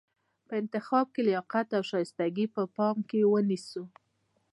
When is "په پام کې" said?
2.55-3.29